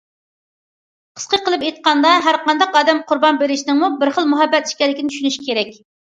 [1.17, 5.77] قىسقا قىلىپ ئېيتقاندا ھەرقانداق ئادەم قۇربان بېرىشنىڭمۇ بىر خىل مۇھەببەت ئىكەنلىكىنى چۈشىنىش كېرەك.